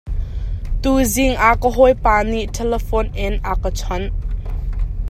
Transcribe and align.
Tuzing 0.83 1.35
ah 1.47 1.55
ka 1.61 1.69
hawipa 1.75 2.15
nih 2.31 2.45
telephone 2.57 3.07
in 3.25 3.33
a 3.51 3.53
ka 3.61 3.69
chonh. 3.79 4.07